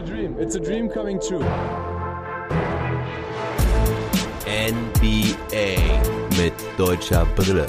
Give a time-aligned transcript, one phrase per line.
[0.00, 0.36] a dream.
[0.38, 1.44] It's a dream coming true.
[4.46, 5.76] NBA
[6.38, 7.66] mit deutscher Brille.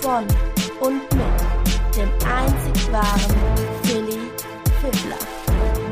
[0.00, 0.24] Von
[0.80, 3.36] und mit dem einzig wahren
[3.82, 4.18] Philly
[4.80, 5.18] Fiddler.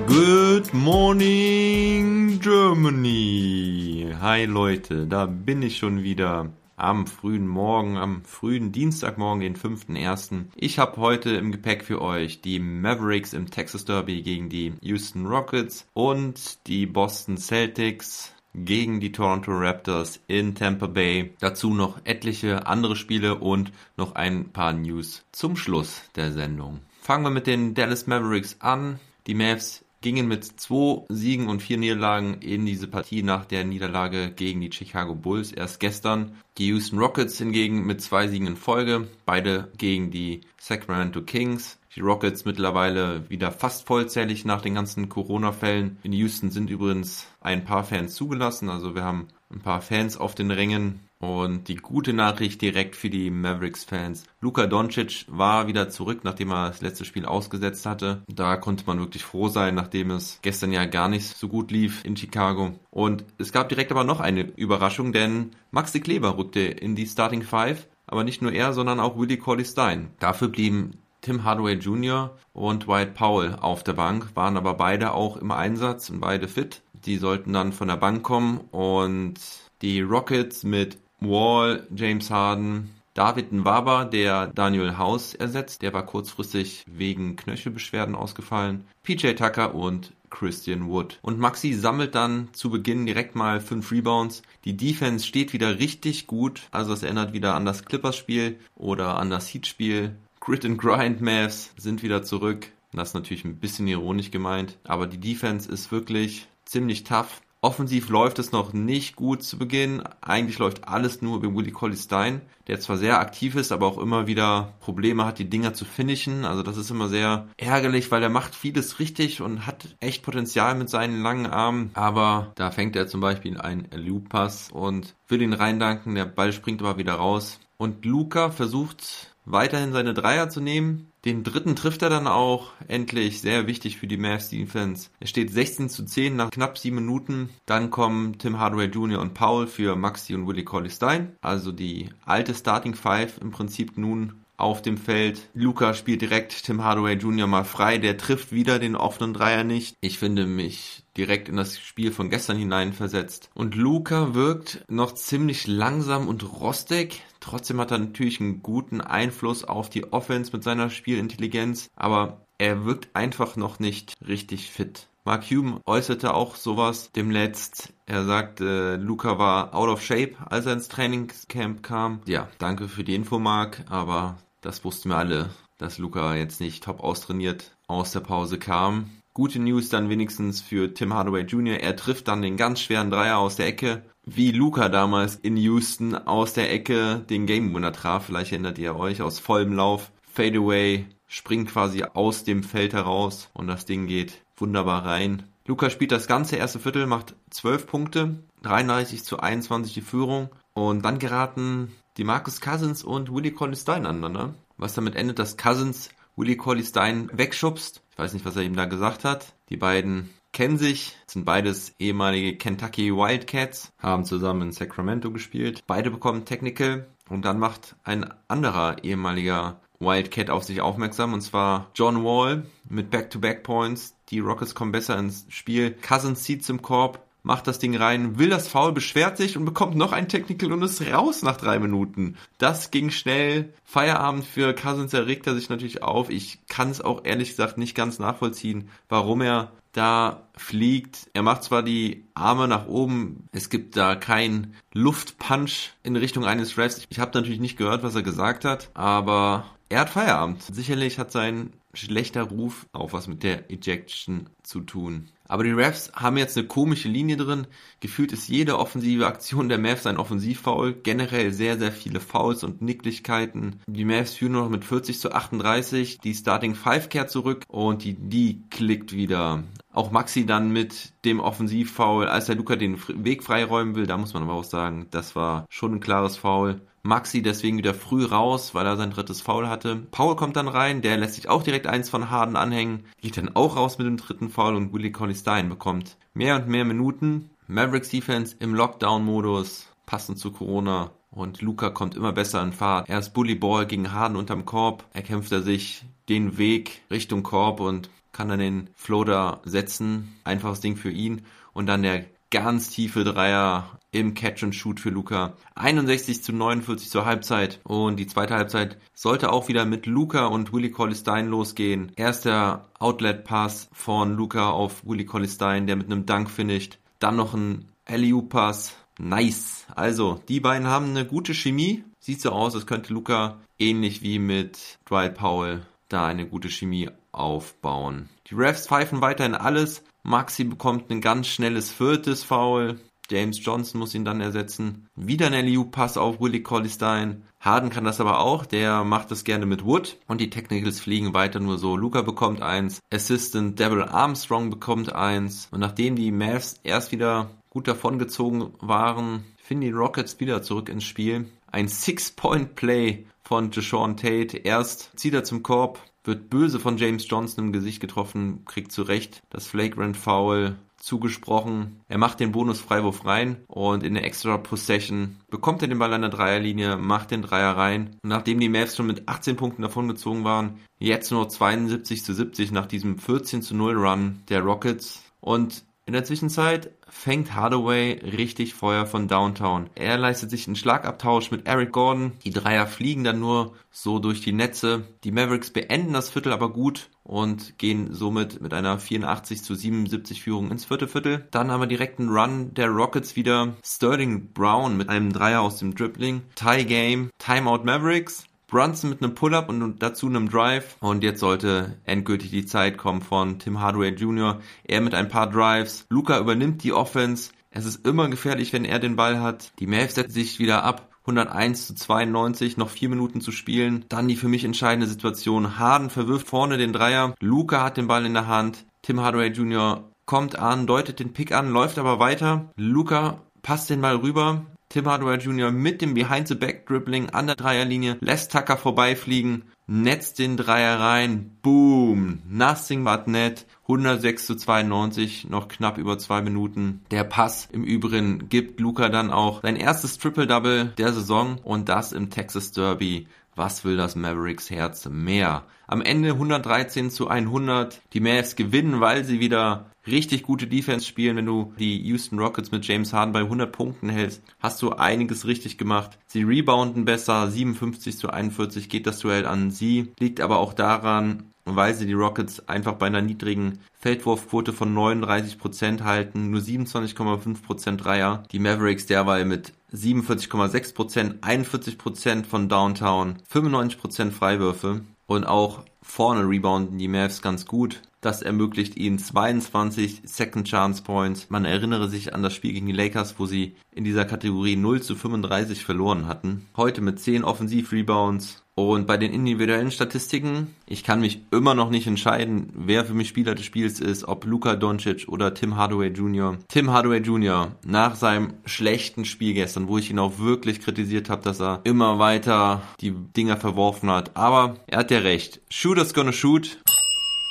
[0.06, 4.08] Good morning Germany.
[4.20, 10.44] Hi Leute, da bin ich schon wieder am frühen Morgen, am frühen Dienstagmorgen, den 5.1.
[10.54, 15.26] Ich habe heute im Gepäck für euch die Mavericks im Texas Derby gegen die Houston
[15.26, 21.34] Rockets und die Boston Celtics gegen die Toronto Raptors in Tampa Bay.
[21.40, 26.80] Dazu noch etliche andere Spiele und noch ein paar News zum Schluss der Sendung.
[27.00, 28.98] Fangen wir mit den Dallas Mavericks an.
[29.26, 34.30] Die Mavs gingen mit zwei Siegen und vier Niederlagen in diese Partie nach der Niederlage
[34.30, 36.36] gegen die Chicago Bulls erst gestern.
[36.58, 41.78] Die Houston Rockets hingegen mit zwei Siegen in Folge, beide gegen die Sacramento Kings.
[41.94, 45.98] Die Rockets mittlerweile wieder fast vollzählig nach den ganzen Corona-Fällen.
[46.02, 50.34] In Houston sind übrigens ein paar Fans zugelassen, also wir haben ein paar Fans auf
[50.34, 51.00] den Rängen.
[51.18, 54.24] Und die gute Nachricht direkt für die Mavericks-Fans.
[54.42, 58.22] Luka Doncic war wieder zurück, nachdem er das letzte Spiel ausgesetzt hatte.
[58.28, 62.04] Da konnte man wirklich froh sein, nachdem es gestern ja gar nicht so gut lief
[62.04, 62.74] in Chicago.
[62.90, 67.42] Und es gab direkt aber noch eine Überraschung, denn Maxi Kleber rückte in die Starting
[67.42, 67.88] Five.
[68.06, 70.10] Aber nicht nur er, sondern auch Willie Corley Stein.
[70.20, 72.36] Dafür blieben Tim Hardaway Jr.
[72.52, 76.82] und Wyatt Powell auf der Bank, waren aber beide auch im Einsatz und beide fit.
[77.04, 79.34] Die sollten dann von der Bank kommen und
[79.82, 86.84] die Rockets mit Wall, James Harden, David Nwaba, der Daniel House ersetzt, der war kurzfristig
[86.86, 91.18] wegen Knöchelbeschwerden ausgefallen, PJ Tucker und Christian Wood.
[91.22, 94.42] Und Maxi sammelt dann zu Beginn direkt mal fünf Rebounds.
[94.66, 99.30] Die Defense steht wieder richtig gut, also es erinnert wieder an das Clippers-Spiel oder an
[99.30, 100.14] das Heat-Spiel.
[100.40, 102.70] Grit and Grind Mavs sind wieder zurück.
[102.92, 107.40] Das ist natürlich ein bisschen ironisch gemeint, aber die Defense ist wirklich ziemlich tough.
[107.62, 110.02] Offensiv läuft es noch nicht gut zu Beginn.
[110.20, 113.98] Eigentlich läuft alles nur über Willie Colley Stein, der zwar sehr aktiv ist, aber auch
[113.98, 116.44] immer wieder Probleme hat, die Dinger zu finishen.
[116.44, 120.76] Also das ist immer sehr ärgerlich, weil er macht vieles richtig und hat echt Potenzial
[120.76, 121.90] mit seinen langen Armen.
[121.94, 126.14] Aber da fängt er zum Beispiel einen Loop-Pass und will ihn reindanken.
[126.14, 127.58] Der Ball springt aber wieder raus.
[127.78, 131.10] Und Luca versucht weiterhin seine Dreier zu nehmen.
[131.24, 132.72] Den dritten trifft er dann auch.
[132.86, 135.08] Endlich sehr wichtig für die Mavs Defense.
[135.18, 137.48] Es steht 16 zu 10 nach knapp 7 Minuten.
[137.64, 139.20] Dann kommen Tim Hardaway Jr.
[139.20, 141.34] und Paul für Maxi und Willie Colley Stein.
[141.40, 145.48] Also die alte Starting Five im Prinzip nun auf dem Feld.
[145.54, 147.46] Luca spielt direkt Tim Hardaway Jr.
[147.46, 147.98] mal frei.
[147.98, 149.96] Der trifft wieder den offenen Dreier nicht.
[150.00, 153.50] Ich finde mich direkt in das Spiel von gestern hineinversetzt.
[153.54, 157.22] Und Luca wirkt noch ziemlich langsam und rostig.
[157.46, 162.84] Trotzdem hat er natürlich einen guten Einfluss auf die Offense mit seiner Spielintelligenz, aber er
[162.84, 165.06] wirkt einfach noch nicht richtig fit.
[165.24, 167.92] Mark Hume äußerte auch sowas demletzt.
[168.04, 172.20] Er sagte, Luca war out of shape, als er ins Trainingscamp kam.
[172.26, 176.82] Ja, danke für die Info, Mark, aber das wussten wir alle, dass Luca jetzt nicht
[176.82, 179.08] top austrainiert aus der Pause kam.
[179.36, 181.78] Gute News dann wenigstens für Tim Hardaway Jr.
[181.78, 186.14] Er trifft dann den ganz schweren Dreier aus der Ecke, wie Luca damals in Houston
[186.14, 188.24] aus der Ecke den Game Winner traf.
[188.24, 190.10] Vielleicht erinnert ihr euch aus vollem Lauf.
[190.22, 195.42] Fadeaway springt quasi aus dem Feld heraus und das Ding geht wunderbar rein.
[195.66, 201.04] Luca spielt das ganze erste Viertel, macht 12 Punkte, 33 zu 21 die Führung und
[201.04, 204.54] dann geraten die Marcus Cousins und Willie Collins Stein aneinander.
[204.78, 208.02] Was damit endet, dass Cousins Willie Colley Stein wegschubst.
[208.12, 209.54] Ich weiß nicht, was er ihm da gesagt hat.
[209.70, 215.82] Die beiden kennen sich, sind beides ehemalige Kentucky Wildcats, haben zusammen in Sacramento gespielt.
[215.86, 221.90] Beide bekommen Technical und dann macht ein anderer ehemaliger Wildcat auf sich aufmerksam und zwar
[221.94, 224.16] John Wall mit Back-to-Back-Points.
[224.28, 225.96] Die Rockets kommen besser ins Spiel.
[226.06, 229.94] Cousins zieht zum Korb, macht das Ding rein, will das Foul, beschwert sich und bekommt
[229.94, 232.36] noch ein Technical und ist raus nach drei Minuten.
[232.58, 233.72] Das ging schnell.
[233.84, 236.28] Feierabend für Cousins, erregt er sich natürlich auf.
[236.28, 241.30] Ich kann es auch ehrlich gesagt nicht ganz nachvollziehen, warum er da fliegt.
[241.34, 246.76] Er macht zwar die Arme nach oben, es gibt da keinen Luftpunch in Richtung eines
[246.76, 247.06] Refs.
[247.08, 250.62] Ich habe natürlich nicht gehört, was er gesagt hat, aber er hat Feierabend.
[250.62, 255.28] Sicherlich hat sein schlechter Ruf auch was mit der Ejection zu tun.
[255.48, 257.66] Aber die Refs haben jetzt eine komische Linie drin.
[258.00, 260.94] Gefühlt ist jede offensive Aktion der Mavs ein Offensivfoul.
[260.94, 263.80] Generell sehr, sehr viele Fouls und Nicklichkeiten.
[263.86, 266.18] Die Mavs führen noch mit 40 zu 38.
[266.18, 269.62] Die Starting Five kehrt zurück und die D klickt wieder.
[269.92, 274.06] Auch Maxi dann mit dem Offensivfoul, als der Luca den Weg freiräumen will.
[274.06, 276.82] Da muss man aber auch sagen, das war schon ein klares Foul.
[277.06, 279.96] Maxi deswegen wieder früh raus, weil er sein drittes Foul hatte.
[280.10, 283.54] Paul kommt dann rein, der lässt sich auch direkt eins von Harden anhängen, geht dann
[283.54, 287.50] auch raus mit dem dritten Foul und Willie Colley Stein bekommt mehr und mehr Minuten.
[287.68, 291.10] Mavericks Defense im Lockdown-Modus, passend zu Corona.
[291.30, 293.08] Und Luca kommt immer besser in Fahrt.
[293.08, 295.04] Er ist Bullyball gegen Harden unterm Korb.
[295.12, 300.36] Er kämpft er sich den Weg Richtung Korb und kann dann den Floater setzen.
[300.44, 301.44] Einfaches Ding für ihn.
[301.72, 305.54] Und dann der ganz tiefe Dreier im Catch and Shoot für Luca.
[305.74, 307.80] 61 zu 49 zur Halbzeit.
[307.84, 312.12] Und die zweite Halbzeit sollte auch wieder mit Luca und Willie Colley-Stein losgehen.
[312.16, 316.98] Erster Outlet-Pass von Luca auf Willie Colley-Stein, der mit einem Dunk finisht.
[317.18, 318.94] Dann noch ein LU-Pass.
[319.18, 319.86] Nice.
[319.94, 322.04] Also, die beiden haben eine gute Chemie.
[322.20, 327.10] Sieht so aus, als könnte Luca ähnlich wie mit Dwight Powell da eine gute Chemie
[327.32, 328.28] aufbauen.
[328.48, 330.04] Die Refs pfeifen weiterhin alles.
[330.26, 332.98] Maxi bekommt ein ganz schnelles viertes Foul.
[333.30, 335.08] James Johnson muss ihn dann ersetzen.
[335.14, 337.44] Wieder ein LU-Pass auf Willie Collistein.
[337.60, 340.18] Harden kann das aber auch, der macht das gerne mit Wood.
[340.26, 341.96] Und die Technicals fliegen weiter nur so.
[341.96, 343.00] Luca bekommt eins.
[343.12, 345.68] Assistant Devil Armstrong bekommt eins.
[345.70, 351.04] Und nachdem die Mavs erst wieder gut davongezogen waren, finden die Rockets wieder zurück ins
[351.04, 351.46] Spiel.
[351.70, 354.56] Ein Six-Point-Play von Deshaun Tate.
[354.58, 359.42] Erst zieht er zum Korb, wird böse von James Johnson im Gesicht getroffen, kriegt zurecht
[359.50, 362.00] das Flagrant Foul zugesprochen.
[362.08, 366.22] Er macht den Bonus-Freiwurf rein und in der Extra Possession bekommt er den Ball an
[366.22, 368.16] der Dreierlinie, macht den Dreier rein.
[368.22, 372.72] Und nachdem die Mavs schon mit 18 Punkten davongezogen waren, jetzt nur 72 zu 70
[372.72, 375.22] nach diesem 14 zu 0 Run der Rockets.
[375.40, 379.90] Und in der Zwischenzeit fängt Hardaway richtig Feuer von Downtown.
[379.96, 382.34] Er leistet sich einen Schlagabtausch mit Eric Gordon.
[382.44, 385.08] Die Dreier fliegen dann nur so durch die Netze.
[385.24, 390.42] Die Mavericks beenden das Viertel aber gut und gehen somit mit einer 84 zu 77
[390.42, 391.48] Führung ins vierte Viertel.
[391.50, 393.74] Dann haben wir direkt einen Run der Rockets wieder.
[393.84, 396.42] Sterling Brown mit einem Dreier aus dem Dribbling.
[396.54, 397.30] Tie Game.
[397.38, 398.46] Timeout Mavericks.
[398.68, 400.96] Brunson mit einem Pull-up und dazu einem Drive.
[401.00, 404.60] Und jetzt sollte endgültig die Zeit kommen von Tim Hardaway Jr.
[404.84, 406.06] Er mit ein paar Drives.
[406.10, 407.52] Luca übernimmt die Offense.
[407.70, 409.72] Es ist immer gefährlich, wenn er den Ball hat.
[409.78, 411.10] Die Mavs setzen sich wieder ab.
[411.26, 414.04] 101 zu 92, noch vier Minuten zu spielen.
[414.08, 415.78] Dann die für mich entscheidende Situation.
[415.78, 417.34] Harden verwirft vorne den Dreier.
[417.40, 418.86] Luca hat den Ball in der Hand.
[419.02, 420.10] Tim Hardaway Jr.
[420.24, 422.72] kommt an, deutet den Pick an, läuft aber weiter.
[422.76, 424.66] Luca passt den Ball rüber.
[424.96, 425.72] Tim Hardaway Jr.
[425.72, 433.04] mit dem Behind-the-Back-Dribbling an der Dreierlinie, lässt Tucker vorbeifliegen, netzt den Dreier rein, boom, nothing
[433.04, 437.02] but net, 106 zu 92, noch knapp über zwei Minuten.
[437.10, 442.12] Der Pass im Übrigen gibt Luca dann auch sein erstes Triple-Double der Saison und das
[442.12, 443.26] im Texas Derby.
[443.54, 445.64] Was will das Mavericks Herz mehr?
[445.86, 448.00] Am Ende 113 zu 100.
[448.12, 451.36] Die Mavs gewinnen, weil sie wieder richtig gute Defense spielen.
[451.36, 455.46] Wenn du die Houston Rockets mit James Harden bei 100 Punkten hältst, hast du einiges
[455.46, 456.18] richtig gemacht.
[456.26, 457.50] Sie rebounden besser.
[457.50, 460.12] 57 zu 41 geht das Duell an sie.
[460.18, 466.02] Liegt aber auch daran, weil sie die Rockets einfach bei einer niedrigen Feldwurfquote von 39%
[466.04, 468.44] halten, nur 27,5% Dreier.
[468.52, 477.08] Die Mavericks derweil mit 47,6%, 41% von Downtown, 95% Freiwürfe und auch vorne rebounden die
[477.08, 478.00] Mavs ganz gut.
[478.26, 481.48] Das ermöglicht ihnen 22 Second Chance Points.
[481.48, 485.00] Man erinnere sich an das Spiel gegen die Lakers, wo sie in dieser Kategorie 0
[485.00, 486.66] zu 35 verloren hatten.
[486.76, 488.64] Heute mit 10 Offensiv-Rebounds.
[488.74, 493.28] Und bei den individuellen Statistiken, ich kann mich immer noch nicht entscheiden, wer für mich
[493.28, 496.58] Spieler des Spiels ist, ob Luka Doncic oder Tim Hardaway Jr.
[496.68, 497.76] Tim Hardaway Jr.
[497.86, 502.18] nach seinem schlechten Spiel gestern, wo ich ihn auch wirklich kritisiert habe, dass er immer
[502.18, 504.36] weiter die Dinger verworfen hat.
[504.36, 505.62] Aber er hat ja recht.
[505.70, 506.78] Shooter's gonna shoot.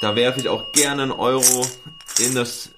[0.01, 1.65] Da werfe ich auch gerne einen Euro
[2.19, 2.71] in das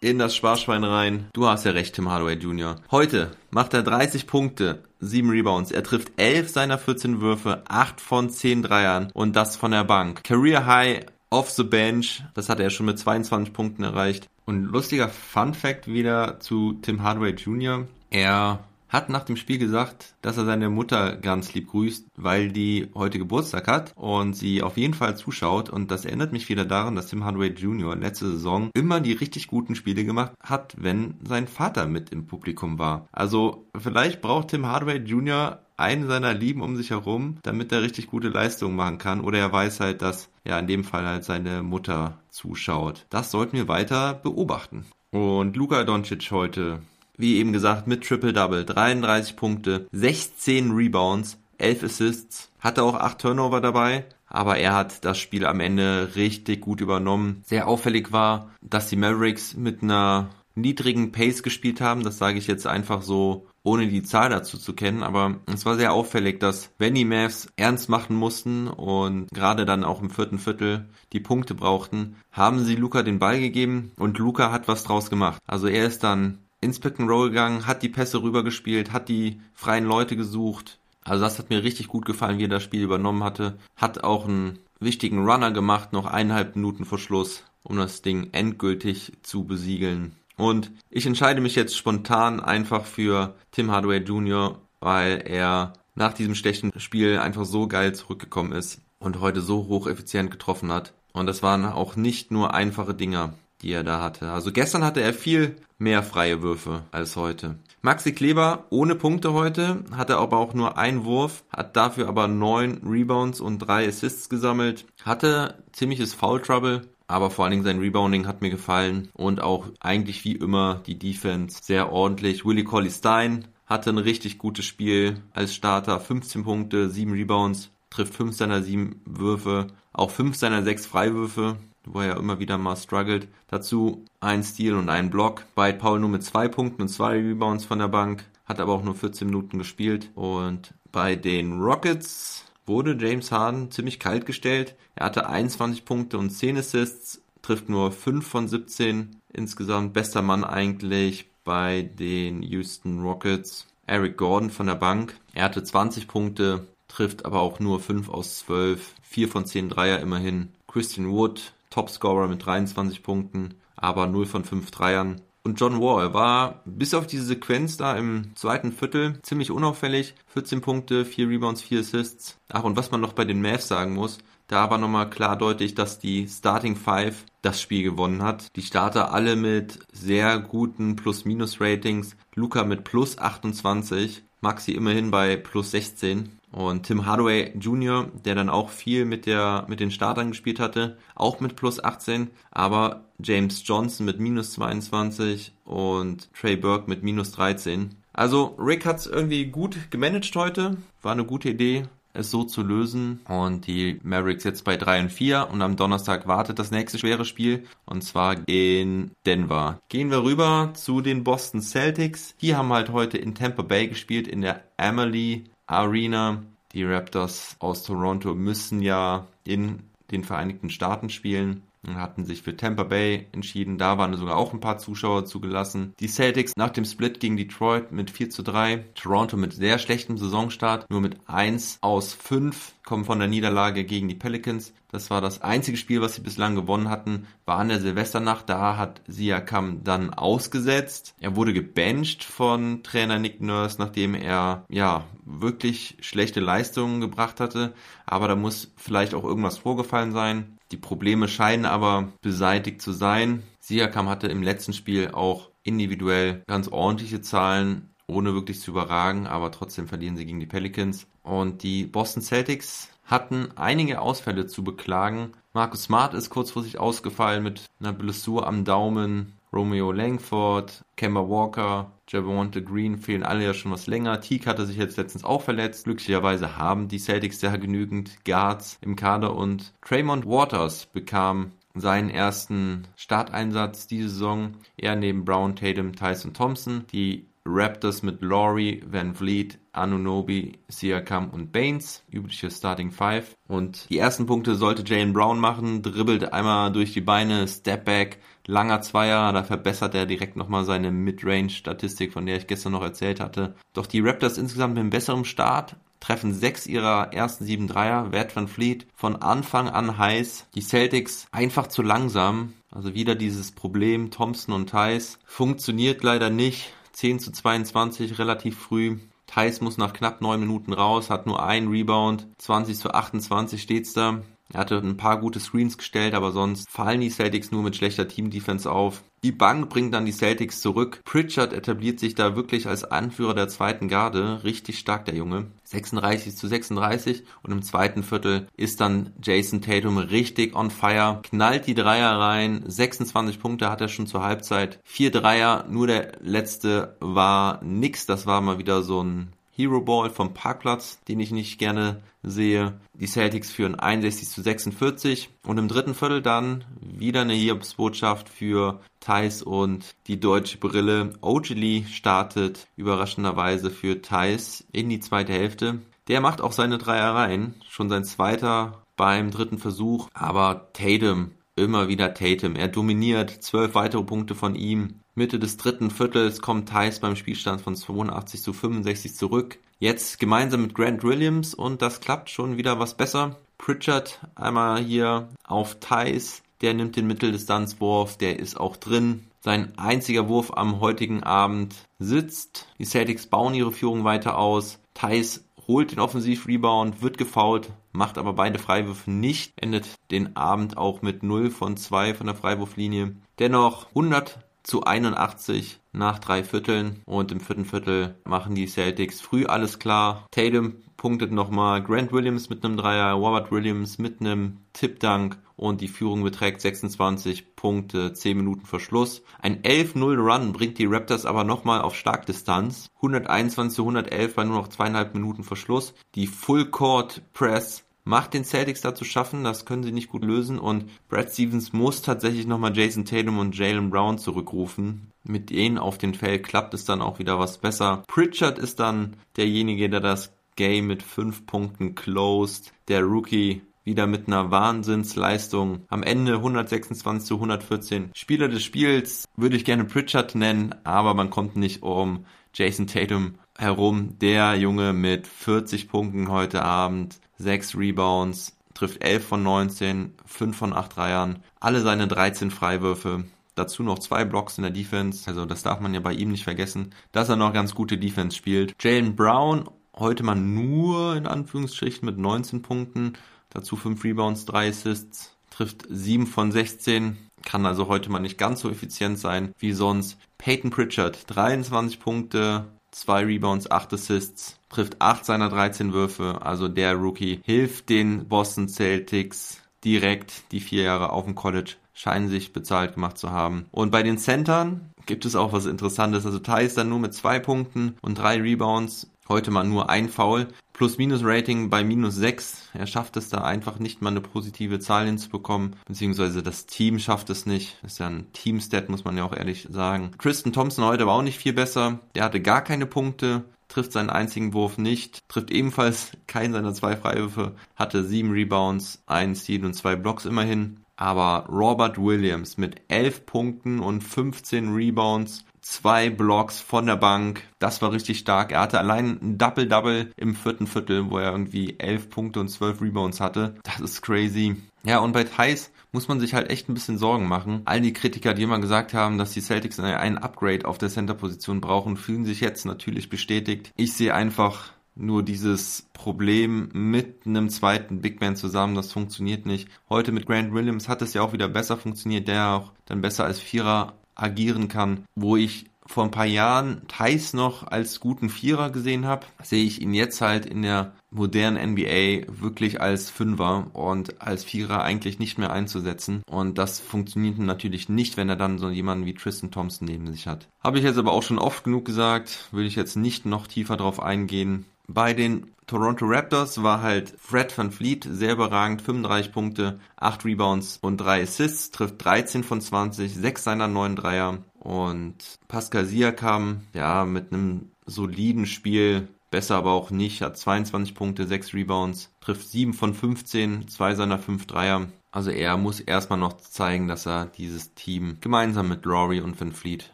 [0.00, 1.28] in das Sparschwein rein.
[1.34, 2.76] Du hast ja recht, Tim Hardaway Jr.
[2.90, 5.70] Heute macht er 30 Punkte, 7 Rebounds.
[5.70, 10.24] Er trifft 11 seiner 14 Würfe, 8 von 10 Dreiern und das von der Bank.
[10.24, 14.28] Career High off the bench, das hat er schon mit 22 Punkten erreicht.
[14.46, 17.86] Und lustiger Fun Fact wieder zu Tim Hardaway Jr.
[18.10, 22.90] Er hat nach dem Spiel gesagt, dass er seine Mutter ganz lieb grüßt, weil die
[22.94, 25.70] heute Geburtstag hat und sie auf jeden Fall zuschaut.
[25.70, 27.96] Und das erinnert mich wieder daran, dass Tim Hardaway Jr.
[27.96, 32.78] letzte Saison immer die richtig guten Spiele gemacht hat, wenn sein Vater mit im Publikum
[32.78, 33.08] war.
[33.12, 35.60] Also vielleicht braucht Tim Hardaway Jr.
[35.76, 39.20] einen seiner Lieben um sich herum, damit er richtig gute Leistungen machen kann.
[39.20, 43.06] Oder er weiß halt, dass ja in dem Fall halt seine Mutter zuschaut.
[43.08, 44.84] Das sollten wir weiter beobachten.
[45.12, 46.80] Und Luka Doncic heute
[47.20, 48.64] wie eben gesagt, mit Triple-Double.
[48.64, 54.04] 33 Punkte, 16 Rebounds, 11 Assists, hatte auch 8 Turnover dabei.
[54.26, 57.42] Aber er hat das Spiel am Ende richtig gut übernommen.
[57.44, 62.02] Sehr auffällig war, dass die Mavericks mit einer niedrigen Pace gespielt haben.
[62.02, 65.76] Das sage ich jetzt einfach so ohne die Zahl dazu zu kennen, aber es war
[65.76, 70.38] sehr auffällig, dass wenn die Mavs ernst machen mussten und gerade dann auch im vierten
[70.38, 75.10] Viertel die Punkte brauchten, haben sie Luca den Ball gegeben und Luca hat was draus
[75.10, 75.42] gemacht.
[75.46, 79.40] Also er ist dann ins Pick and Roll gegangen, hat die Pässe rübergespielt, hat die
[79.54, 80.78] freien Leute gesucht.
[81.04, 83.58] Also das hat mir richtig gut gefallen, wie er das Spiel übernommen hatte.
[83.76, 89.12] Hat auch einen wichtigen Runner gemacht, noch eineinhalb Minuten vor Schluss, um das Ding endgültig
[89.22, 90.16] zu besiegeln.
[90.36, 96.34] Und ich entscheide mich jetzt spontan einfach für Tim Hardaway Jr., weil er nach diesem
[96.34, 100.94] schlechten Spiel einfach so geil zurückgekommen ist und heute so hocheffizient getroffen hat.
[101.12, 104.30] Und das waren auch nicht nur einfache Dinger, die er da hatte.
[104.30, 107.56] Also gestern hatte er viel mehr freie Würfe als heute.
[107.82, 112.82] Maxi Kleber ohne Punkte heute, hatte aber auch nur einen Wurf, hat dafür aber neun
[112.84, 118.26] Rebounds und drei Assists gesammelt, hatte ziemliches Foul Trouble, aber vor allen Dingen sein Rebounding
[118.26, 122.44] hat mir gefallen und auch eigentlich wie immer die Defense sehr ordentlich.
[122.44, 128.14] Willie Colley Stein hatte ein richtig gutes Spiel als Starter, 15 Punkte, 7 Rebounds, trifft
[128.14, 132.76] 5 seiner 7 Würfe, auch 5 seiner 6 Freiwürfe, wo er ja immer wieder mal
[132.76, 133.28] struggelt.
[133.48, 135.44] Dazu ein Steal und ein Block.
[135.54, 138.82] Bei Paul nur mit 2 Punkten und 2 Rebounds von der Bank, hat aber auch
[138.82, 144.76] nur 14 Minuten gespielt und bei den Rockets wurde James Harden ziemlich kalt gestellt.
[144.94, 149.92] Er hatte 21 Punkte und 10 Assists, trifft nur 5 von 17 insgesamt.
[149.92, 153.66] Bester Mann eigentlich bei den Houston Rockets.
[153.86, 155.16] Eric Gordon von der Bank.
[155.32, 158.94] Er hatte 20 Punkte, trifft aber auch nur 5 aus 12.
[159.02, 160.50] 4 von 10 Dreier immerhin.
[160.68, 165.20] Christian Wood, Topscorer mit 23 Punkten, aber 0 von 5 Dreiern.
[165.42, 170.14] Und John Wall war bis auf diese Sequenz da im zweiten Viertel ziemlich unauffällig.
[170.26, 172.38] 14 Punkte, 4 Rebounds, 4 Assists.
[172.52, 175.74] Ach, und was man noch bei den Mavs sagen muss, da war nochmal klar deutlich,
[175.74, 178.54] dass die Starting Five das Spiel gewonnen hat.
[178.56, 182.16] Die Starter alle mit sehr guten Plus-Minus-Ratings.
[182.34, 186.39] Luca mit plus 28, Maxi immerhin bei plus 16.
[186.52, 190.98] Und Tim Hardaway Jr., der dann auch viel mit der, mit den Startern gespielt hatte,
[191.14, 197.32] auch mit plus 18, aber James Johnson mit minus 22 und Trey Burke mit minus
[197.32, 197.94] 13.
[198.12, 202.62] Also Rick hat es irgendwie gut gemanagt heute, war eine gute Idee, es so zu
[202.62, 203.20] lösen.
[203.28, 207.24] Und die Mavericks jetzt bei 3 und 4 und am Donnerstag wartet das nächste schwere
[207.24, 209.78] Spiel und zwar in Denver.
[209.88, 212.34] Gehen wir rüber zu den Boston Celtics.
[212.40, 216.42] Die haben halt heute in Tampa Bay gespielt in der Amalie Arena.
[216.72, 222.84] Die Raptors aus Toronto müssen ja in den Vereinigten Staaten spielen hatten sich für Tampa
[222.84, 223.78] Bay entschieden.
[223.78, 225.94] Da waren sogar auch ein paar Zuschauer zugelassen.
[226.00, 228.84] Die Celtics nach dem Split gegen Detroit mit 4 zu 3.
[228.94, 234.08] Toronto mit sehr schlechtem Saisonstart, nur mit 1 aus 5 kommen von der Niederlage gegen
[234.08, 234.72] die Pelicans.
[234.90, 238.48] Das war das einzige Spiel, was sie bislang gewonnen hatten, war an der Silvesternacht.
[238.48, 241.14] Da hat Siakam dann ausgesetzt.
[241.20, 247.72] Er wurde gebencht von Trainer Nick Nurse, nachdem er ja wirklich schlechte Leistungen gebracht hatte.
[248.04, 250.58] Aber da muss vielleicht auch irgendwas vorgefallen sein.
[250.72, 253.42] Die Probleme scheinen aber beseitigt zu sein.
[253.58, 259.50] Siakam hatte im letzten Spiel auch individuell ganz ordentliche Zahlen, ohne wirklich zu überragen, aber
[259.50, 261.06] trotzdem verlieren sie gegen die Pelicans.
[261.22, 265.32] Und die Boston Celtics hatten einige Ausfälle zu beklagen.
[265.52, 269.32] Marcus Smart ist kurzfristig ausgefallen mit einer Blessur am Daumen.
[269.52, 274.20] Romeo Langford, Kemba Walker, Javonte Green fehlen alle ja schon was länger.
[274.20, 275.84] Teague hatte sich jetzt letztens auch verletzt.
[275.84, 282.88] Glücklicherweise haben die Celtics ja genügend Guards im Kader und Draymond Waters bekam seinen ersten
[282.96, 284.56] Starteinsatz diese Saison.
[284.76, 286.84] Er neben Brown, Tatum, Tyson Thompson.
[286.92, 293.36] Die Raptors mit Laurie, Van Vliet, Anunobi, Siakam und Baines, übliche Starting Five.
[293.48, 298.82] Und die ersten Punkte sollte Jalen Brown machen, dribbelt einmal durch die Beine, Stepback, langer
[298.82, 303.54] Zweier, da verbessert er direkt nochmal seine Midrange-Statistik, von der ich gestern noch erzählt hatte.
[303.72, 308.10] Doch die Raptors insgesamt mit einem besseren Start, treffen sechs ihrer ersten sieben Dreier.
[308.10, 310.48] Wert van Fleet von Anfang an heiß.
[310.54, 312.54] Die Celtics einfach zu langsam.
[312.70, 315.18] Also wieder dieses Problem Thompson und Thais.
[315.24, 316.72] Funktioniert leider nicht.
[317.00, 318.98] 10 zu 22 relativ früh.
[319.26, 322.28] Thais muss nach knapp 9 Minuten raus, hat nur einen Rebound.
[322.36, 324.20] 20 zu 28 steht's da.
[324.52, 328.08] Er hatte ein paar gute Screens gestellt, aber sonst fallen die Celtics nur mit schlechter
[328.08, 329.02] Team-Defense auf.
[329.22, 331.02] Die Bank bringt dann die Celtics zurück.
[331.04, 334.44] Pritchard etabliert sich da wirklich als Anführer der zweiten Garde.
[334.44, 335.48] Richtig stark, der Junge.
[335.64, 341.20] 36 zu 36 und im zweiten Viertel ist dann Jason Tatum richtig on fire.
[341.22, 342.64] Knallt die Dreier rein.
[342.66, 344.80] 26 Punkte hat er schon zur Halbzeit.
[344.84, 348.06] Vier Dreier, nur der letzte war nix.
[348.06, 352.80] Das war mal wieder so ein Hero Ball vom Parkplatz, den ich nicht gerne sehe.
[352.94, 358.80] Die Celtics führen 61 zu 46 und im dritten Viertel dann wieder eine Hiobsbotschaft für
[359.00, 361.12] Thais und die deutsche Brille.
[361.20, 365.80] Ogilvy startet überraschenderweise für Thais in die zweite Hälfte.
[366.08, 372.14] Der macht auch seine Dreiereien, schon sein zweiter beim dritten Versuch, aber Tatum, immer wieder
[372.14, 372.56] Tatum.
[372.56, 375.00] Er dominiert, zwölf weitere Punkte von ihm.
[375.14, 379.58] Mitte des dritten Viertels kommt Thais beim Spielstand von 82 zu 65 zurück.
[379.78, 383.38] Jetzt gemeinsam mit Grant Williams und das klappt schon wieder was besser.
[383.58, 389.24] Pritchard einmal hier auf Thais, der nimmt den Mitteldistanzwurf, der ist auch drin.
[389.42, 392.68] Sein einziger Wurf am heutigen Abend sitzt.
[392.78, 394.78] Die Celtics bauen ihre Führung weiter aus.
[394.92, 401.00] Thais holt den Offensivrebound, wird gefoult, macht aber beide Freiwürfe nicht, endet den Abend auch
[401.00, 403.14] mit 0 von 2 von der Freiwurflinie.
[403.38, 409.46] Dennoch 100 zu 81 nach drei Vierteln und im vierten Viertel machen die Celtics früh
[409.46, 410.26] alles klar.
[410.32, 415.88] Tatum punktet nochmal, Grant Williams mit einem Dreier, Robert Williams mit einem Tippdank und die
[415.88, 419.22] Führung beträgt 26 Punkte, 10 Minuten Verschluss.
[419.40, 422.90] Ein 11-0 Run bringt die Raptors aber nochmal auf Starkdistanz.
[422.96, 425.94] 121 zu 111 bei nur noch zweieinhalb Minuten Verschluss.
[426.16, 430.58] Die Full Court Press macht den Celtics dazu schaffen, das können sie nicht gut lösen
[430.58, 435.12] und Brad Stevens muss tatsächlich nochmal Jason Tatum und Jalen Brown zurückrufen.
[435.24, 438.02] Mit denen auf den Feld klappt es dann auch wieder was besser.
[438.06, 442.72] Pritchard ist dann derjenige, der das Game mit 5 Punkten closed.
[442.88, 445.84] Der Rookie wieder mit einer Wahnsinnsleistung.
[445.88, 448.10] Am Ende 126 zu 114.
[448.14, 453.34] Spieler des Spiels würde ich gerne Pritchard nennen, aber man kommt nicht um Jason Tatum
[453.58, 454.18] herum.
[454.20, 460.72] Der Junge mit 40 Punkten heute Abend, 6 Rebounds, trifft 11 von 19, 5 von
[460.72, 463.24] 8 Dreiern, alle seine 13 Freiwürfe.
[463.56, 465.28] Dazu noch zwei Blocks in der Defense.
[465.28, 468.36] Also das darf man ja bei ihm nicht vergessen, dass er noch ganz gute Defense
[468.36, 468.74] spielt.
[468.80, 469.68] Jalen Brown
[470.00, 473.12] heute mal nur in Anführungsstrichen mit 19 Punkten.
[473.50, 475.36] Dazu 5 Rebounds, 3 Assists.
[475.50, 477.16] Trifft 7 von 16.
[477.44, 480.18] Kann also heute mal nicht ganz so effizient sein wie sonst.
[480.38, 486.40] Peyton Pritchard, 23 Punkte, 2 Rebounds, 8 Assists, trifft 8 seiner 13 Würfe.
[486.42, 492.28] Also der Rookie hilft den Boston Celtics direkt die vier Jahre auf dem College scheinen
[492.28, 493.66] sich bezahlt gemacht zu haben.
[493.70, 496.24] Und bei den Centern gibt es auch was Interessantes.
[496.24, 499.09] Also ist dann nur mit zwei Punkten und drei Rebounds.
[499.30, 500.48] Heute mal nur ein Foul.
[500.72, 502.70] Plus-Minus-Rating bei minus 6.
[502.74, 507.30] Er schafft es da einfach nicht mal eine positive Zahl hinzubekommen, beziehungsweise das Team schafft
[507.30, 507.78] es nicht.
[507.84, 510.10] Ist ja ein Team-Stat, muss man ja auch ehrlich sagen.
[510.18, 512.00] Tristan Thompson heute war auch nicht viel besser.
[512.16, 516.96] Der hatte gar keine Punkte, trifft seinen einzigen Wurf nicht, trifft ebenfalls keinen seiner zwei
[516.96, 520.80] Freiwürfe, hatte sieben Rebounds, einen Steal und zwei Blocks immerhin.
[520.96, 527.82] Aber Robert Williams mit 11 Punkten und 15 Rebounds, zwei Blocks von der Bank, das
[527.82, 528.52] war richtig stark.
[528.52, 532.80] Er hatte allein ein Double-Double im vierten Viertel, wo er irgendwie 11 Punkte und 12
[532.80, 533.56] Rebounds hatte.
[533.62, 534.56] Das ist crazy.
[534.82, 537.62] Ja, und bei Thais muss man sich halt echt ein bisschen Sorgen machen.
[537.64, 541.60] All die Kritiker, die immer gesagt haben, dass die Celtics ein Upgrade auf der Center-Position
[541.60, 543.72] brauchen, fühlen sich jetzt natürlich bestätigt.
[543.76, 549.68] Ich sehe einfach nur dieses Problem mit einem zweiten Big Man zusammen, das funktioniert nicht.
[549.88, 553.24] Heute mit Grant Williams hat es ja auch wieder besser funktioniert, der auch dann besser
[553.24, 558.70] als Vierer agieren kann, wo ich vor ein paar Jahren Thais noch als guten Vierer
[558.70, 564.22] gesehen habe, sehe ich ihn jetzt halt in der modernen NBA wirklich als Fünfer und
[564.22, 566.22] als Vierer eigentlich nicht mehr einzusetzen.
[566.30, 570.28] Und das funktioniert natürlich nicht, wenn er dann so jemanden wie Tristan Thompson neben sich
[570.28, 570.46] hat.
[570.62, 573.76] Habe ich jetzt aber auch schon oft genug gesagt, will ich jetzt nicht noch tiefer
[573.76, 574.66] drauf eingehen.
[574.92, 580.80] Bei den Toronto Raptors war halt Fred van Fleet sehr überragend, 35 Punkte, 8 Rebounds
[580.82, 585.14] und 3 Assists, trifft 13 von 20, 6 seiner 9 Dreier und
[585.46, 591.54] Pascal Siakam, ja, mit einem soliden Spiel, besser aber auch nicht, hat 22 Punkte, 6
[591.54, 594.88] Rebounds, trifft 7 von 15, 2 seiner 5 Dreier.
[595.12, 599.52] Also er muss erstmal noch zeigen, dass er dieses Team gemeinsam mit Rory und Van
[599.52, 599.92] Fleet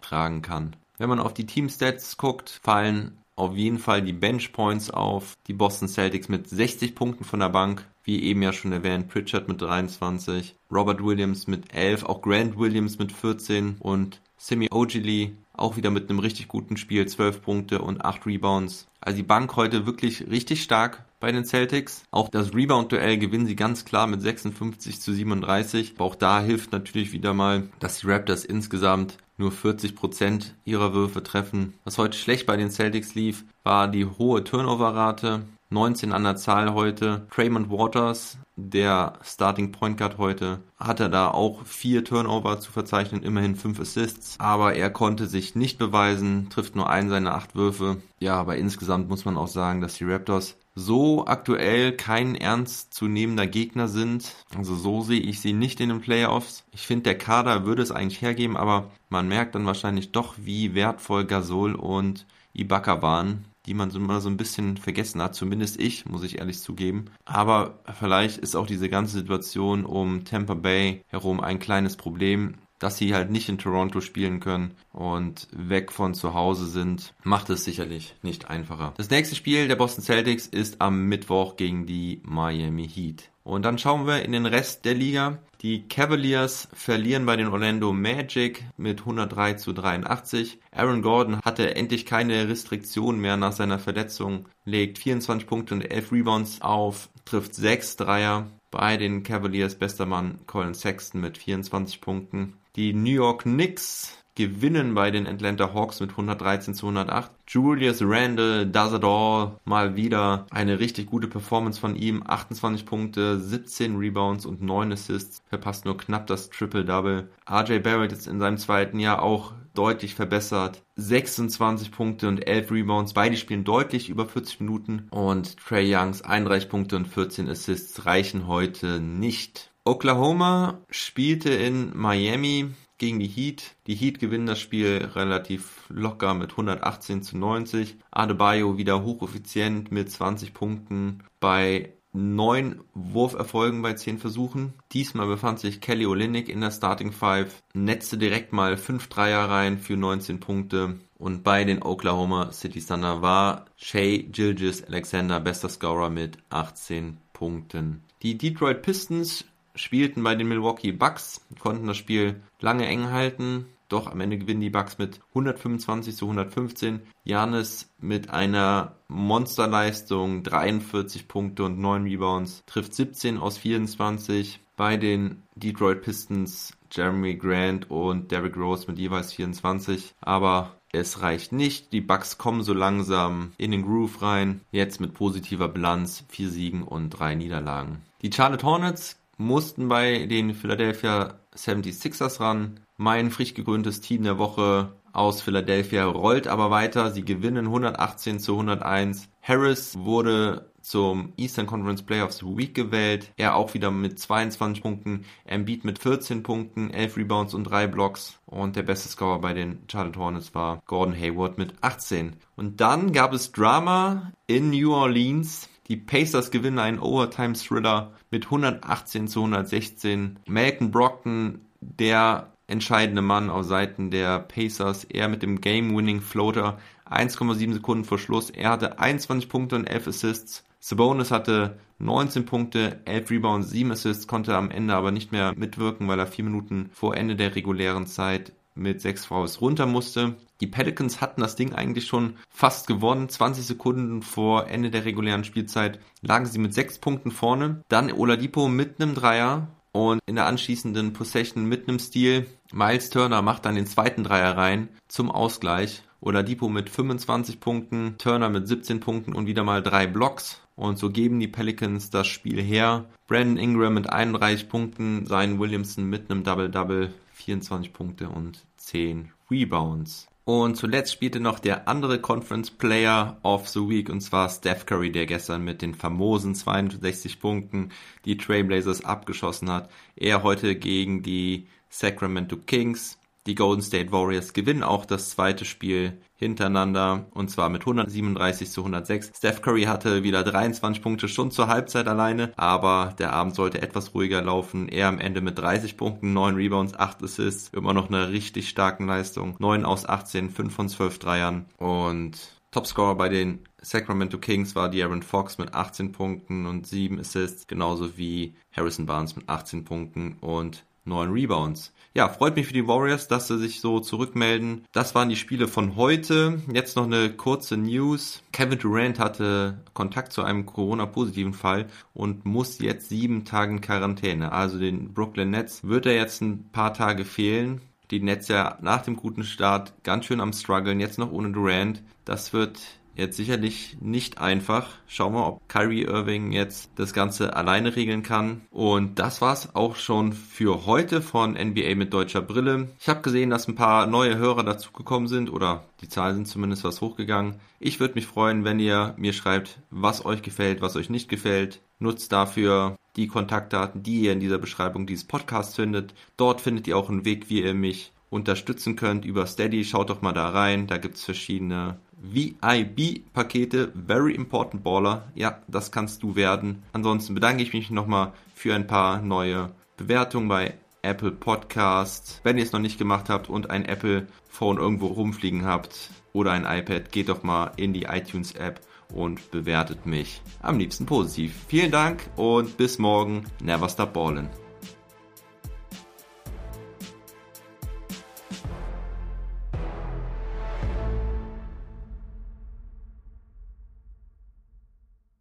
[0.00, 0.74] tragen kann.
[0.96, 5.36] Wenn man auf die Team-Stats guckt, fallen auf jeden Fall die Bench Points auf.
[5.46, 9.46] Die Boston Celtics mit 60 Punkten von der Bank, wie eben ja schon erwähnt, Pritchard
[9.48, 15.76] mit 23, Robert Williams mit 11, auch Grant Williams mit 14 und Simi Ogili auch
[15.76, 18.86] wieder mit einem richtig guten Spiel, 12 Punkte und 8 Rebounds.
[19.00, 22.04] Also die Bank heute wirklich richtig stark bei den Celtics.
[22.10, 25.94] Auch das Rebound-Duell gewinnen sie ganz klar mit 56 zu 37.
[25.96, 31.22] Aber auch da hilft natürlich wieder mal, dass die Raptors insgesamt nur 40% ihrer Würfe
[31.22, 31.74] treffen.
[31.84, 35.42] Was heute schlecht bei den Celtics lief, war die hohe Turnover-Rate.
[35.68, 37.26] 19 an der Zahl heute.
[37.34, 43.56] Draymond Waters, der Starting Point Guard heute, hatte da auch vier Turnover zu verzeichnen, immerhin
[43.56, 44.36] fünf Assists.
[44.38, 47.96] Aber er konnte sich nicht beweisen, trifft nur einen seiner acht Würfe.
[48.20, 53.88] Ja, aber insgesamt muss man auch sagen, dass die Raptors so aktuell kein ernstzunehmender Gegner
[53.88, 54.32] sind.
[54.56, 56.64] Also so sehe ich sie nicht in den Playoffs.
[56.72, 60.74] Ich finde, der Kader würde es eigentlich hergeben, aber man merkt dann wahrscheinlich doch, wie
[60.74, 65.80] wertvoll Gasol und Ibaka waren die man so mal so ein bisschen vergessen hat, zumindest
[65.80, 67.06] ich, muss ich ehrlich zugeben.
[67.24, 72.96] Aber vielleicht ist auch diese ganze Situation um Tampa Bay herum ein kleines Problem dass
[72.98, 77.64] sie halt nicht in Toronto spielen können und weg von zu Hause sind, macht es
[77.64, 78.94] sicherlich nicht einfacher.
[78.96, 83.30] Das nächste Spiel der Boston Celtics ist am Mittwoch gegen die Miami Heat.
[83.46, 85.38] Und dann schauen wir in den Rest der Liga.
[85.62, 90.58] Die Cavaliers verlieren bei den Orlando Magic mit 103 zu 83.
[90.72, 96.10] Aaron Gordon hatte endlich keine Restriktion mehr nach seiner Verletzung, legt 24 Punkte und 11
[96.10, 98.48] Rebounds auf, trifft 6 Dreier.
[98.72, 102.54] Bei den Cavaliers bester Mann Colin Sexton mit 24 Punkten.
[102.76, 107.30] Die New York Knicks gewinnen bei den Atlanta Hawks mit 113 zu 108.
[107.48, 109.58] Julius Randle does it all.
[109.64, 112.22] Mal wieder eine richtig gute Performance von ihm.
[112.26, 115.40] 28 Punkte, 17 Rebounds und 9 Assists.
[115.48, 117.30] Verpasst nur knapp das Triple-Double.
[117.50, 120.82] RJ Barrett ist in seinem zweiten Jahr auch deutlich verbessert.
[120.96, 123.14] 26 Punkte und 11 Rebounds.
[123.14, 125.08] Beide spielen deutlich über 40 Minuten.
[125.10, 129.72] Und Trey Youngs 31 Punkte und 14 Assists reichen heute nicht.
[129.86, 133.76] Oklahoma spielte in Miami gegen die Heat.
[133.86, 137.96] Die Heat gewinnen das Spiel relativ locker mit 118 zu 90.
[138.10, 144.72] Adebayo wieder hocheffizient mit 20 Punkten bei neun Wurferfolgen bei zehn Versuchen.
[144.92, 149.78] Diesmal befand sich Kelly Olynyk in der Starting Five, netzte direkt mal fünf Dreier rein
[149.78, 150.96] für 19 Punkte.
[151.16, 158.02] Und bei den Oklahoma City Thunder war Shea Gilgis Alexander bester Scorer mit 18 Punkten.
[158.22, 159.44] Die Detroit Pistons
[159.76, 164.60] spielten bei den Milwaukee Bucks, konnten das Spiel lange eng halten, doch am Ende gewinnen
[164.60, 167.02] die Bucks mit 125 zu 115.
[167.24, 174.60] Janis mit einer Monsterleistung, 43 Punkte und 9 Rebounds, trifft 17 aus 24.
[174.76, 180.14] Bei den Detroit Pistons Jeremy Grant und Derrick Rose mit jeweils 24.
[180.20, 181.92] Aber es reicht nicht.
[181.92, 184.60] Die Bucks kommen so langsam in den Groove rein.
[184.72, 188.02] Jetzt mit positiver Bilanz, vier Siegen und drei Niederlagen.
[188.22, 192.80] Die Charlotte Hornets mussten bei den Philadelphia 76ers ran.
[192.96, 197.10] Mein frisch gegründetes Team der Woche aus Philadelphia rollt aber weiter.
[197.10, 199.28] Sie gewinnen 118 zu 101.
[199.40, 203.32] Harris wurde zum Eastern Conference Player of the Week gewählt.
[203.36, 208.38] Er auch wieder mit 22 Punkten, Embiid mit 14 Punkten, 11 Rebounds und 3 Blocks.
[208.46, 212.36] Und der beste Scorer bei den Charlotte Hornets war Gordon Hayward mit 18.
[212.54, 215.68] Und dann gab es Drama in New Orleans.
[215.88, 220.40] Die Pacers gewinnen einen Overtime-Thriller mit 118 zu 116.
[220.46, 228.04] Malcolm Brockton, der entscheidende Mann auf Seiten der Pacers, er mit dem Game-Winning-Floater, 1,7 Sekunden
[228.04, 228.50] vor Schluss.
[228.50, 230.64] Er hatte 21 Punkte und 11 Assists.
[230.80, 236.08] Sabonis hatte 19 Punkte, 11 Rebounds, 7 Assists, konnte am Ende aber nicht mehr mitwirken,
[236.08, 240.36] weil er 4 Minuten vor Ende der regulären Zeit mit 6 Fouls runter musste.
[240.60, 243.28] Die Pelicans hatten das Ding eigentlich schon fast gewonnen.
[243.28, 247.82] 20 Sekunden vor Ende der regulären Spielzeit lagen sie mit 6 Punkten vorne.
[247.88, 252.46] Dann Oladipo mit einem Dreier und in der anschließenden Possession mit einem Stil.
[252.72, 256.02] Miles Turner macht dann den zweiten Dreier rein zum Ausgleich.
[256.20, 260.60] Oladipo mit 25 Punkten, Turner mit 17 Punkten und wieder mal drei Blocks.
[260.74, 263.06] Und so geben die Pelicans das Spiel her.
[263.26, 270.28] Brandon Ingram mit 31 Punkten, Zion Williamson mit einem Double-Double, 24 Punkte und 10 Rebounds.
[270.44, 275.10] Und zuletzt spielte noch der andere Conference Player of the Week und zwar Steph Curry,
[275.10, 277.90] der gestern mit den famosen 62 Punkten
[278.24, 279.90] die Trailblazers abgeschossen hat.
[280.14, 283.18] Er heute gegen die Sacramento Kings.
[283.46, 288.80] Die Golden State Warriors gewinnen auch das zweite Spiel hintereinander und zwar mit 137 zu
[288.80, 289.32] 106.
[289.36, 294.14] Steph Curry hatte wieder 23 Punkte schon zur Halbzeit alleine, aber der Abend sollte etwas
[294.14, 294.88] ruhiger laufen.
[294.88, 299.06] Er am Ende mit 30 Punkten, 9 Rebounds, 8 Assists, immer noch eine richtig starken
[299.06, 299.54] Leistung.
[299.60, 302.36] 9 aus 18, 5 von 12 Dreiern und
[302.72, 308.18] Topscorer bei den Sacramento Kings war De'Aaron Fox mit 18 Punkten und 7 Assists, genauso
[308.18, 311.92] wie Harrison Barnes mit 18 Punkten und 9 Rebounds.
[312.14, 314.86] Ja, freut mich für die Warriors, dass sie sich so zurückmelden.
[314.92, 316.62] Das waren die Spiele von heute.
[316.72, 318.42] Jetzt noch eine kurze News.
[318.52, 324.50] Kevin Durant hatte Kontakt zu einem Corona-positiven Fall und muss jetzt sieben Tage in Quarantäne.
[324.52, 327.82] Also den Brooklyn Nets wird er jetzt ein paar Tage fehlen.
[328.10, 332.02] Die Nets ja nach dem guten Start ganz schön am struggeln, jetzt noch ohne Durant.
[332.24, 332.80] Das wird
[333.16, 334.88] jetzt sicherlich nicht einfach.
[335.08, 338.62] Schauen wir, ob Kyrie Irving jetzt das Ganze alleine regeln kann.
[338.70, 342.88] Und das war's auch schon für heute von NBA mit deutscher Brille.
[343.00, 346.84] Ich habe gesehen, dass ein paar neue Hörer dazugekommen sind oder die Zahlen sind zumindest
[346.84, 347.56] was hochgegangen.
[347.80, 351.80] Ich würde mich freuen, wenn ihr mir schreibt, was euch gefällt, was euch nicht gefällt.
[351.98, 356.14] Nutzt dafür die Kontaktdaten, die ihr in dieser Beschreibung dieses Podcasts findet.
[356.36, 359.84] Dort findet ihr auch einen Weg, wie ihr mich unterstützen könnt über Steady.
[359.84, 360.86] Schaut doch mal da rein.
[360.86, 363.92] Da gibt's verschiedene VIB-Pakete.
[364.06, 365.24] Very Important Baller.
[365.34, 366.82] Ja, das kannst du werden.
[366.92, 372.40] Ansonsten bedanke ich mich nochmal für ein paar neue Bewertungen bei Apple Podcast.
[372.42, 376.52] Wenn ihr es noch nicht gemacht habt und ein Apple Phone irgendwo rumfliegen habt oder
[376.52, 378.80] ein iPad, geht doch mal in die iTunes App
[379.14, 381.54] und bewertet mich am liebsten positiv.
[381.68, 383.44] Vielen Dank und bis morgen.
[383.62, 384.48] Never stop ballin'.